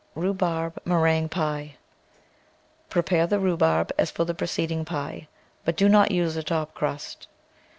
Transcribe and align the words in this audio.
RHUBARB 0.15 0.79
MERINGUE 0.83 1.29
PIE 1.29 1.75
Prepare 2.89 3.27
the 3.27 3.37
rhubarb 3.39 3.91
as 3.99 4.09
for 4.09 4.25
the 4.25 4.33
preceding 4.33 4.83
pie, 4.83 5.27
but 5.63 5.75
do 5.77 5.87
not 5.87 6.09
use 6.09 6.35
a 6.35 6.41
top 6.41 6.73
crust. 6.73 7.27